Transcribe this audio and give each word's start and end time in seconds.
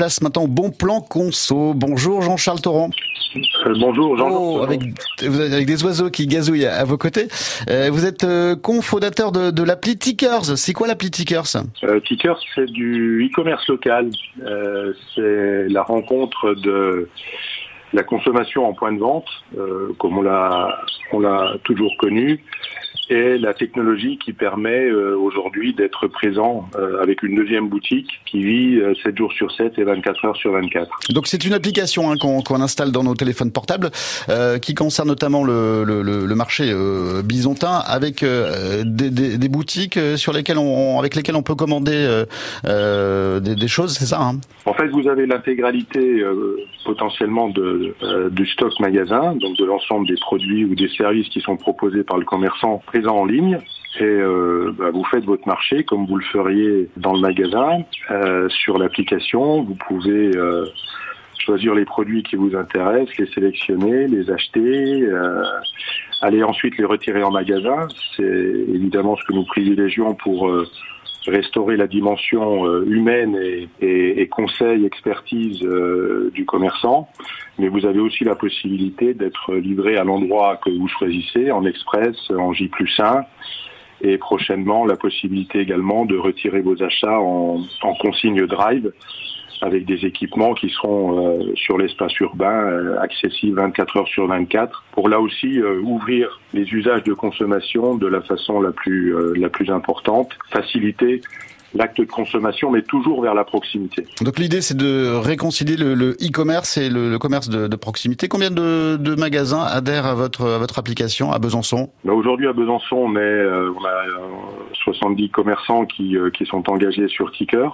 place 0.00 0.22
maintenant 0.22 0.44
au 0.44 0.48
bon 0.48 0.70
plan 0.70 1.02
conso. 1.02 1.74
Bonjour 1.74 2.22
Jean-Charles 2.22 2.62
Torrent. 2.62 2.88
Euh, 3.66 3.74
bonjour 3.78 4.16
Jean. 4.16 4.30
Oh, 4.30 4.62
avec, 4.62 4.80
vous 5.20 5.40
êtes 5.42 5.52
avec 5.52 5.66
des 5.66 5.84
oiseaux 5.84 6.08
qui 6.08 6.26
gazouillent 6.26 6.64
à, 6.64 6.84
vos 6.84 6.96
côtés. 6.96 7.28
Euh, 7.68 7.90
vous 7.92 8.06
êtes 8.06 8.24
euh, 8.24 8.56
cofondateur 8.56 9.30
de, 9.30 9.50
de 9.50 9.62
l'appli 9.62 9.98
Tickers. 9.98 10.56
C'est 10.56 10.72
quoi 10.72 10.88
l'appli 10.88 11.10
Tickers? 11.10 11.54
Euh, 11.84 12.00
Tickers, 12.00 12.40
c'est 12.54 12.64
du 12.64 13.28
e-commerce 13.30 13.68
local. 13.68 14.08
C'est 15.14 15.68
la 15.68 15.82
rencontre 15.82 16.54
de 16.54 17.10
la 17.92 18.02
consommation 18.02 18.66
en 18.66 18.72
point 18.72 18.92
de 18.92 19.00
vente, 19.00 19.28
comme 19.98 20.16
on 20.16 20.22
l'a 20.22 20.78
on 21.12 21.20
l'a 21.20 21.56
toujours 21.64 21.92
connu, 21.98 22.42
et 23.10 23.38
la 23.38 23.54
technologie 23.54 24.18
qui 24.18 24.32
permet 24.32 24.88
euh, 24.88 25.16
aujourd'hui 25.18 25.74
d'être 25.74 26.06
présent 26.06 26.68
euh, 26.76 27.02
avec 27.02 27.24
une 27.24 27.34
deuxième 27.34 27.68
boutique 27.68 28.08
qui 28.24 28.42
vit 28.42 28.80
7 29.02 29.06
euh, 29.12 29.16
jours 29.16 29.32
sur 29.32 29.50
7 29.50 29.78
et 29.78 29.84
24 29.84 30.24
heures 30.24 30.36
sur 30.36 30.52
24. 30.52 30.88
Donc 31.10 31.26
c'est 31.26 31.44
une 31.44 31.52
application 31.52 32.10
hein, 32.10 32.14
qu'on 32.18 32.60
installe 32.60 32.92
dans 32.92 33.02
nos 33.02 33.14
téléphones 33.14 33.50
portables 33.50 33.90
qui 34.62 34.74
concerne 34.74 35.08
notamment 35.08 35.42
le, 35.42 35.82
le, 35.84 36.02
le 36.02 36.34
marché 36.34 36.72
bisontin 37.24 37.80
avec 37.84 38.24
des, 38.24 39.10
des, 39.10 39.38
des, 39.38 39.48
boutiques 39.48 39.98
sur 40.16 40.32
lesquelles 40.32 40.58
on, 40.58 41.00
avec 41.00 41.16
lesquelles 41.16 41.34
on 41.34 41.42
peut 41.42 41.56
commander 41.56 42.24
des, 42.64 43.40
des, 43.40 43.68
choses, 43.68 43.96
c'est 43.98 44.06
ça 44.06 44.20
hein? 44.20 44.40
En 44.66 44.74
fait, 44.74 44.86
vous 44.88 45.08
avez 45.08 45.26
l'intégralité 45.26 46.22
potentiellement 46.84 47.48
de, 47.48 47.94
du 48.30 48.46
stock 48.46 48.78
magasin, 48.78 49.34
donc 49.34 49.56
de 49.56 49.64
l'ensemble 49.64 50.06
des 50.06 50.16
produits 50.20 50.64
ou 50.64 50.74
des 50.74 50.88
services 50.90 51.28
qui 51.28 51.40
sont 51.40 51.56
proposés 51.56 52.04
par 52.04 52.18
le 52.18 52.24
commerçant 52.24 52.82
en 53.08 53.24
ligne 53.24 53.58
et 53.98 54.04
euh, 54.04 54.72
bah, 54.78 54.90
vous 54.92 55.04
faites 55.04 55.24
votre 55.24 55.46
marché 55.48 55.82
comme 55.84 56.06
vous 56.06 56.16
le 56.16 56.24
feriez 56.24 56.88
dans 56.96 57.12
le 57.12 57.20
magasin 57.20 57.84
euh, 58.10 58.48
sur 58.48 58.78
l'application. 58.78 59.62
Vous 59.62 59.74
pouvez 59.74 60.36
euh, 60.36 60.64
choisir 61.38 61.74
les 61.74 61.84
produits 61.84 62.22
qui 62.22 62.36
vous 62.36 62.54
intéressent, 62.54 63.16
les 63.18 63.26
sélectionner, 63.26 64.06
les 64.06 64.30
acheter, 64.30 65.08
aller 66.20 66.44
ensuite 66.44 66.76
les 66.78 66.84
retirer 66.84 67.22
en 67.22 67.30
magasin. 67.30 67.88
C'est 68.16 68.22
évidemment 68.22 69.16
ce 69.16 69.24
que 69.24 69.32
nous 69.32 69.44
privilégions 69.44 70.14
pour 70.14 70.50
restaurer 71.26 71.76
la 71.76 71.86
dimension 71.86 72.66
euh, 72.66 72.84
humaine 72.86 73.38
et, 73.80 74.28
conseil, 74.28 74.84
expertise 74.84 75.62
euh, 75.62 76.30
du 76.34 76.44
commerçant. 76.44 77.08
Mais 77.58 77.68
vous 77.68 77.84
avez 77.86 78.00
aussi 78.00 78.24
la 78.24 78.34
possibilité 78.34 79.14
d'être 79.14 79.54
livré 79.54 79.96
à 79.96 80.04
l'endroit 80.04 80.58
que 80.64 80.70
vous 80.70 80.88
choisissez, 80.88 81.50
en 81.50 81.64
express, 81.64 82.16
en 82.30 82.52
J 82.52 82.68
plus 82.68 82.98
1, 82.98 83.24
et 84.02 84.16
prochainement 84.16 84.86
la 84.86 84.96
possibilité 84.96 85.60
également 85.60 86.06
de 86.06 86.16
retirer 86.16 86.62
vos 86.62 86.82
achats 86.82 87.18
en 87.18 87.94
consigne 88.00 88.46
drive 88.46 88.92
avec 89.62 89.84
des 89.84 90.06
équipements 90.06 90.54
qui 90.54 90.70
seront 90.70 91.38
euh, 91.40 91.54
sur 91.54 91.78
l'espace 91.78 92.16
urbain 92.20 92.66
euh, 92.66 93.00
accessibles 93.00 93.56
24 93.56 93.96
heures 93.98 94.08
sur 94.08 94.26
24 94.26 94.84
pour 94.92 95.08
là 95.08 95.20
aussi 95.20 95.60
euh, 95.60 95.80
ouvrir 95.82 96.40
les 96.54 96.62
usages 96.62 97.04
de 97.04 97.12
consommation 97.12 97.94
de 97.94 98.06
la 98.06 98.20
façon 98.22 98.60
la 98.60 98.72
plus 98.72 99.14
la 99.36 99.48
plus 99.48 99.70
importante, 99.70 100.30
faciliter 100.50 101.20
l'acte 101.74 102.00
de 102.00 102.04
consommation, 102.04 102.70
mais 102.70 102.82
toujours 102.82 103.22
vers 103.22 103.34
la 103.34 103.44
proximité. 103.44 104.04
Donc 104.22 104.38
l'idée, 104.38 104.60
c'est 104.60 104.76
de 104.76 105.14
réconcilier 105.14 105.76
le 105.76 106.10
e-commerce 106.20 106.76
et 106.76 106.88
le, 106.88 107.16
commerce 107.18 107.48
de, 107.48 107.68
de, 107.68 107.76
proximité. 107.76 108.26
Combien 108.26 108.50
de, 108.50 108.96
de, 108.96 109.14
magasins 109.14 109.62
adhèrent 109.62 110.06
à 110.06 110.14
votre, 110.14 110.46
à 110.46 110.58
votre 110.58 110.78
application 110.80 111.30
à 111.30 111.38
Besançon? 111.38 111.90
Bah 112.04 112.12
Aujourd'hui, 112.12 112.48
à 112.48 112.52
Besançon, 112.52 112.96
on, 112.96 113.16
est, 113.16 113.46
on 113.46 113.84
a 113.84 114.02
70 114.84 115.30
commerçants 115.30 115.86
qui, 115.86 116.16
qui 116.34 116.44
sont 116.46 116.68
engagés 116.68 117.06
sur 117.08 117.30
Ticker. 117.30 117.70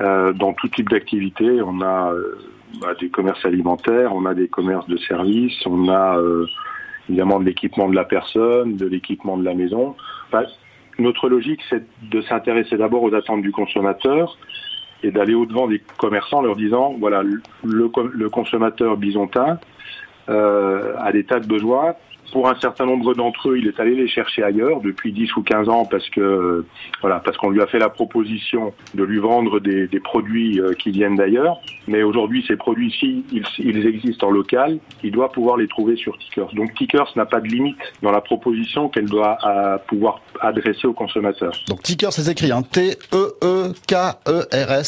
Euh, 0.00 0.32
dans 0.32 0.52
tout 0.52 0.68
type 0.68 0.88
d'activité. 0.90 1.60
On 1.60 1.80
a 1.80 2.12
euh, 2.12 2.38
bah, 2.80 2.94
des 3.00 3.08
commerces 3.08 3.44
alimentaires, 3.44 4.14
on 4.14 4.26
a 4.26 4.34
des 4.34 4.46
commerces 4.46 4.86
de 4.86 4.96
services, 4.96 5.66
on 5.66 5.88
a 5.88 6.18
euh, 6.18 6.46
évidemment 7.08 7.40
de 7.40 7.44
l'équipement 7.44 7.88
de 7.88 7.96
la 7.96 8.04
personne, 8.04 8.76
de 8.76 8.86
l'équipement 8.86 9.36
de 9.36 9.44
la 9.44 9.54
maison. 9.54 9.96
notre 11.00 11.28
logique, 11.28 11.60
c'est 11.68 11.84
de 12.10 12.20
s'intéresser 12.22 12.76
d'abord 12.76 13.02
aux 13.02 13.12
attentes 13.12 13.42
du 13.42 13.50
consommateur 13.50 14.38
et 15.02 15.10
d'aller 15.10 15.34
au-devant 15.34 15.66
des 15.66 15.82
commerçants 15.96 16.38
en 16.38 16.42
leur 16.42 16.54
disant, 16.54 16.94
voilà, 17.00 17.24
le, 17.24 17.42
le 17.64 18.30
consommateur 18.30 18.96
bisontin 18.96 19.58
euh, 20.28 20.94
a 20.98 21.10
des 21.10 21.24
tas 21.24 21.40
de 21.40 21.48
besoins, 21.48 21.94
pour 22.32 22.48
un 22.48 22.54
certain 22.60 22.86
nombre 22.86 23.14
d'entre 23.14 23.50
eux, 23.50 23.58
il 23.58 23.66
est 23.66 23.80
allé 23.80 23.94
les 23.94 24.08
chercher 24.08 24.42
ailleurs 24.42 24.80
depuis 24.80 25.12
10 25.12 25.36
ou 25.36 25.42
15 25.42 25.68
ans 25.68 25.84
parce 25.84 26.08
que 26.10 26.64
voilà, 27.00 27.20
parce 27.20 27.36
qu'on 27.36 27.50
lui 27.50 27.60
a 27.60 27.66
fait 27.66 27.78
la 27.78 27.88
proposition 27.88 28.72
de 28.94 29.04
lui 29.04 29.18
vendre 29.18 29.60
des, 29.60 29.88
produits 30.00 30.60
euh, 30.60 30.74
qui 30.74 30.90
viennent 30.90 31.16
d'ailleurs. 31.16 31.60
Mais 31.88 32.02
aujourd'hui, 32.02 32.44
ces 32.46 32.56
produits-ci, 32.56 33.24
ils, 33.32 33.44
ils, 33.58 33.86
existent 33.86 34.28
en 34.28 34.30
local. 34.30 34.78
Il 35.02 35.10
doit 35.12 35.32
pouvoir 35.32 35.56
les 35.56 35.66
trouver 35.68 35.96
sur 35.96 36.16
Tickers. 36.18 36.54
Donc 36.54 36.74
Tickers 36.74 37.10
n'a 37.16 37.24
pas 37.26 37.40
de 37.40 37.48
limite 37.48 37.78
dans 38.02 38.10
la 38.10 38.20
proposition 38.20 38.88
qu'elle 38.88 39.06
doit 39.06 39.38
à, 39.40 39.74
euh, 39.74 39.78
pouvoir 39.86 40.20
adresser 40.40 40.86
aux 40.86 40.92
consommateurs. 40.92 41.52
Donc 41.68 41.82
Tickers, 41.82 42.12
c'est 42.12 42.30
écrit 42.30 42.52
hein, 42.52 42.62
T-E-E-K-E-R-S, 42.70 43.02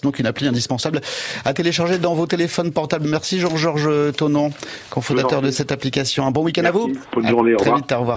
donc 0.00 0.18
une 0.18 0.26
appli 0.26 0.48
indispensable 0.48 1.00
à 1.44 1.52
télécharger 1.52 1.98
dans 1.98 2.14
vos 2.14 2.26
téléphones 2.26 2.72
portables. 2.72 3.06
Merci 3.08 3.38
Jean-Georges 3.38 4.12
Tonon, 4.16 4.50
cofondateur 4.90 5.42
de 5.42 5.50
cette 5.50 5.70
application. 5.72 6.26
Un 6.26 6.30
bon 6.30 6.42
week-end 6.44 6.64
à 6.64 6.70
vous. 6.70 6.92
Bonne 7.12 7.28
journée. 7.28 7.54
Très 7.56 7.74
vite, 7.74 7.92
au 7.92 8.00
revoir. 8.00 8.04